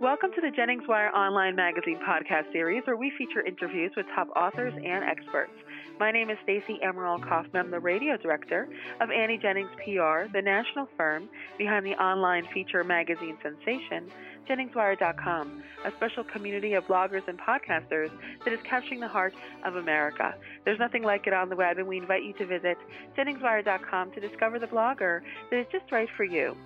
[0.00, 4.28] Welcome to the Jennings Wire Online Magazine podcast series, where we feature interviews with top
[4.36, 5.52] authors and experts.
[5.98, 7.70] My name is Stacey Emerald Kaufman.
[7.70, 8.68] The radio director
[9.00, 14.12] of Annie Jennings PR, the national firm behind the online feature magazine sensation,
[14.48, 18.10] JenningsWire.com, a special community of bloggers and podcasters
[18.44, 19.34] that is capturing the heart
[19.64, 20.34] of America.
[20.64, 22.78] There's nothing like it on the web, and we invite you to visit
[23.16, 26.56] JenningsWire.com to discover the blogger that is just right for you.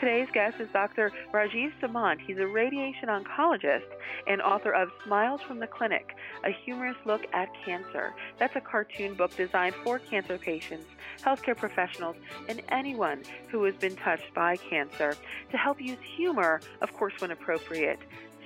[0.00, 1.10] Today's guest is Dr.
[1.32, 2.20] Rajiv Samant.
[2.20, 3.86] He's a radiation oncologist
[4.26, 6.14] and author of Smiles from the Clinic,
[6.44, 8.12] a humorous look at cancer.
[8.38, 10.86] That's a cartoon book designed for cancer patients,
[11.22, 12.16] healthcare professionals,
[12.48, 15.16] and anyone who has been touched by cancer
[15.50, 17.98] to help use humor, of course, when appropriate,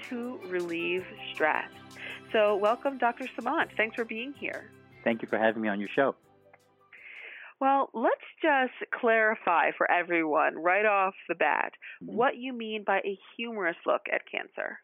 [0.08, 1.68] to relieve stress.
[2.32, 3.26] So, welcome, Dr.
[3.38, 3.68] Samant.
[3.76, 4.70] Thanks for being here.
[5.04, 6.14] Thank you for having me on your show.
[7.60, 12.16] Well, let's just clarify for everyone right off the bat Mm-hmm.
[12.16, 14.78] what you mean by a humorous look at cancer.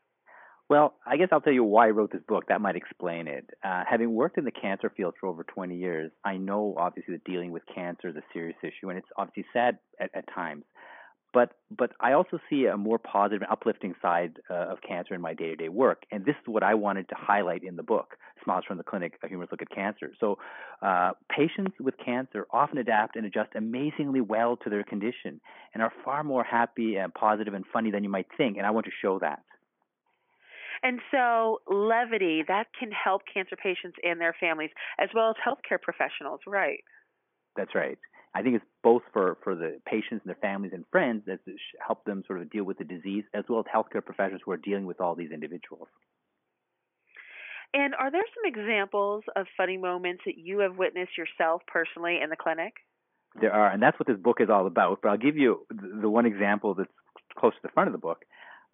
[0.68, 2.48] Well, I guess I'll tell you why I wrote this book.
[2.48, 3.48] That might explain it.
[3.64, 7.24] Uh, having worked in the cancer field for over 20 years, I know obviously that
[7.24, 10.64] dealing with cancer is a serious issue, and it's obviously sad at, at times.
[11.36, 15.20] But but I also see a more positive and uplifting side uh, of cancer in
[15.20, 18.64] my day-to-day work, and this is what I wanted to highlight in the book, Smiles
[18.66, 20.12] from the Clinic: A Humorous Look at Cancer.
[20.18, 20.38] So,
[20.80, 25.42] uh, patients with cancer often adapt and adjust amazingly well to their condition,
[25.74, 28.56] and are far more happy and positive and funny than you might think.
[28.56, 29.40] And I want to show that.
[30.82, 35.82] And so, levity that can help cancer patients and their families, as well as healthcare
[35.82, 36.82] professionals, right?
[37.58, 37.98] That's right.
[38.36, 41.38] I think it's both for, for the patients and their families and friends that
[41.84, 44.58] help them sort of deal with the disease, as well as healthcare professionals who are
[44.58, 45.88] dealing with all these individuals.
[47.72, 52.28] And are there some examples of funny moments that you have witnessed yourself personally in
[52.28, 52.74] the clinic?
[53.40, 55.00] There are, and that's what this book is all about.
[55.02, 56.90] But I'll give you the, one example that's
[57.38, 58.24] close to the front of the book,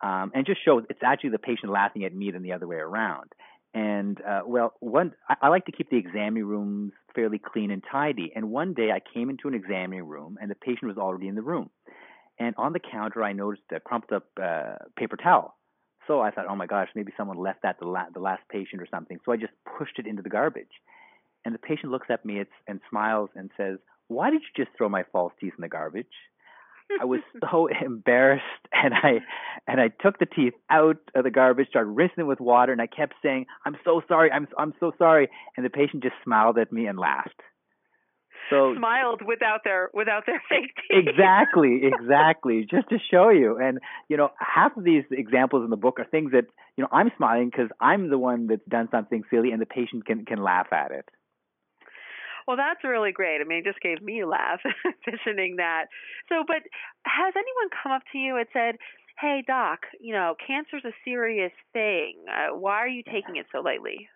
[0.02, 2.76] um, and just show it's actually the patient laughing at me than the other way
[2.76, 3.30] around.
[3.74, 7.82] And uh, well, one I, I like to keep the examining rooms fairly clean and
[7.90, 8.32] tidy.
[8.34, 11.34] And one day I came into an examining room, and the patient was already in
[11.34, 11.70] the room.
[12.38, 15.56] And on the counter, I noticed a crumpled up uh, paper towel.
[16.06, 18.82] So I thought, oh my gosh, maybe someone left that the, la- the last patient
[18.82, 19.18] or something.
[19.24, 20.72] So I just pushed it into the garbage.
[21.44, 23.78] And the patient looks at me and smiles and says,
[24.08, 26.06] "Why did you just throw my false teeth in the garbage?"
[27.00, 27.20] I was
[27.50, 29.20] so embarrassed, and I
[29.66, 32.80] and I took the teeth out of the garbage, started rinsing them with water, and
[32.80, 36.58] I kept saying, "I'm so sorry, I'm I'm so sorry." And the patient just smiled
[36.58, 37.40] at me and laughed.
[38.50, 41.08] So smiled without their without their fake teeth.
[41.08, 42.66] Exactly, exactly.
[42.70, 43.78] just to show you, and
[44.08, 46.44] you know, half of these examples in the book are things that
[46.76, 50.06] you know I'm smiling because I'm the one that's done something silly, and the patient
[50.06, 51.08] can can laugh at it.
[52.46, 53.40] Well, that's really great.
[53.40, 54.60] I mean, it just gave me a laugh
[55.06, 55.86] mentioning that.
[56.28, 56.62] So, but
[57.04, 58.76] has anyone come up to you and said,
[59.20, 62.16] "Hey, doc, you know, cancer's a serious thing.
[62.28, 64.08] Uh, why are you taking it so lightly?"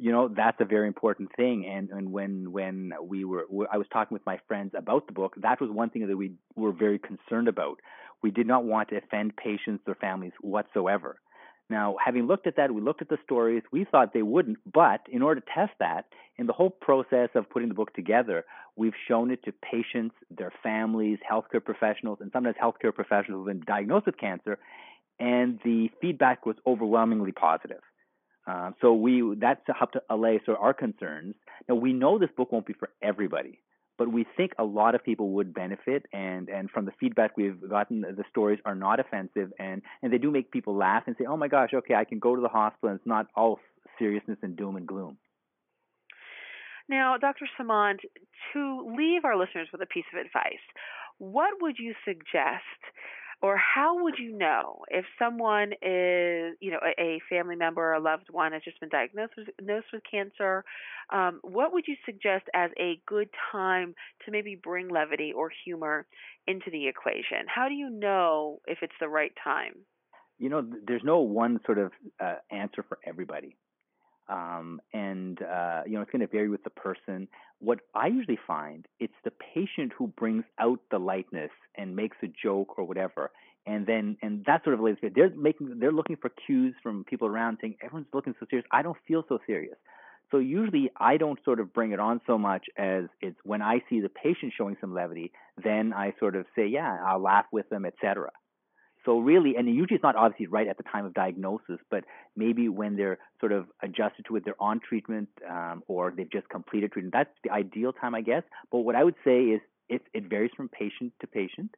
[0.00, 1.66] You know, that's a very important thing.
[1.66, 5.34] And and when when we were, I was talking with my friends about the book.
[5.38, 7.80] That was one thing that we were very concerned about.
[8.22, 11.20] We did not want to offend patients or families whatsoever.
[11.70, 13.62] Now, having looked at that, we looked at the stories.
[13.70, 16.06] We thought they wouldn't, but in order to test that,
[16.36, 18.44] in the whole process of putting the book together,
[18.76, 23.64] we've shown it to patients, their families, healthcare professionals, and sometimes healthcare professionals who've been
[23.66, 24.58] diagnosed with cancer,
[25.20, 27.80] and the feedback was overwhelmingly positive.
[28.46, 31.34] Uh, so we that's helped to allay sort of our concerns.
[31.68, 33.58] Now we know this book won't be for everybody
[33.98, 37.68] but we think a lot of people would benefit and and from the feedback we've
[37.68, 41.26] gotten the stories are not offensive and and they do make people laugh and say
[41.26, 43.58] oh my gosh okay i can go to the hospital and it's not all
[43.98, 45.18] seriousness and doom and gloom.
[46.88, 47.98] Now dr samant
[48.52, 50.64] to leave our listeners with a piece of advice
[51.18, 52.80] what would you suggest
[53.40, 57.94] or how would you know if someone is, you know, a, a family member or
[57.94, 60.64] a loved one has just been diagnosed with, diagnosed with cancer?
[61.10, 63.94] Um, what would you suggest as a good time
[64.24, 66.06] to maybe bring levity or humor
[66.46, 67.46] into the equation?
[67.46, 69.74] How do you know if it's the right time?
[70.38, 73.56] You know, there's no one sort of uh, answer for everybody.
[74.28, 77.28] Um, and uh, you know it's going to vary with the person.
[77.60, 82.26] What I usually find it's the patient who brings out the lightness and makes a
[82.26, 83.30] joke or whatever,
[83.66, 85.00] and then and that sort of relates.
[85.14, 88.66] They're making they're looking for cues from people around saying everyone's looking so serious.
[88.70, 89.76] I don't feel so serious.
[90.30, 93.82] So usually I don't sort of bring it on so much as it's when I
[93.88, 95.32] see the patient showing some levity,
[95.62, 98.30] then I sort of say, yeah, I'll laugh with them, etc.
[99.04, 102.04] So really, and usually it's not obviously right at the time of diagnosis, but
[102.36, 106.48] maybe when they're sort of adjusted to it, they're on treatment um, or they've just
[106.48, 107.14] completed treatment.
[107.14, 108.42] That's the ideal time, I guess.
[108.70, 111.70] But what I would say is it, it varies from patient to patient.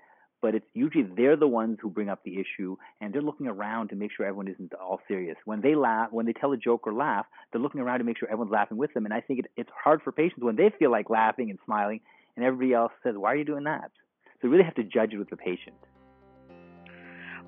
[0.42, 3.88] but it's usually they're the ones who bring up the issue and they're looking around
[3.88, 5.36] to make sure everyone isn't all serious.
[5.44, 8.18] When they laugh, when they tell a joke or laugh, they're looking around to make
[8.18, 9.04] sure everyone's laughing with them.
[9.04, 12.00] And I think it, it's hard for patients when they feel like laughing and smiling
[12.36, 13.90] and everybody else says, "Why are you doing that?"
[14.40, 15.76] So you really have to judge it with the patient.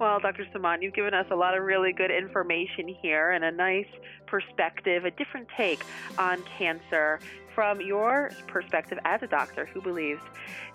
[0.03, 0.45] Well, Dr.
[0.53, 3.87] Samant, you've given us a lot of really good information here and a nice
[4.27, 5.85] perspective, a different take
[6.19, 7.21] on cancer
[7.55, 10.21] from your perspective as a doctor who believes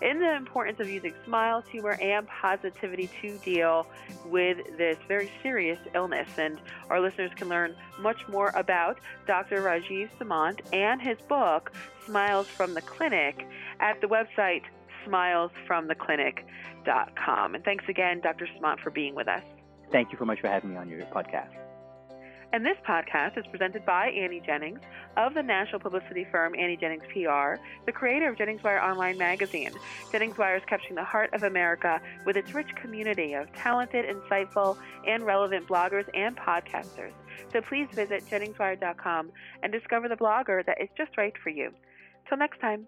[0.00, 3.86] in the importance of using smiles, humor, and positivity to deal
[4.24, 6.30] with this very serious illness.
[6.38, 6.58] And
[6.88, 9.60] our listeners can learn much more about Dr.
[9.60, 11.70] Rajiv Samant and his book,
[12.06, 13.46] Smiles from the Clinic,
[13.78, 14.62] at the website
[15.06, 17.54] smilesfromtheclinic.com.
[17.54, 18.46] And thanks again, Dr.
[18.46, 19.44] Samant, for being with us.
[19.92, 21.54] Thank you so much for having me on your podcast.
[22.50, 24.80] And this podcast is presented by Annie Jennings
[25.18, 29.70] of the national publicity firm Annie Jennings PR, the creator of Jennings Wire Online Magazine.
[30.10, 34.78] Jennings Wire is capturing the heart of America with its rich community of talented, insightful,
[35.06, 37.12] and relevant bloggers and podcasters.
[37.52, 39.30] So please visit JenningsWire.com
[39.62, 41.70] and discover the blogger that is just right for you.
[42.28, 42.86] Till next time.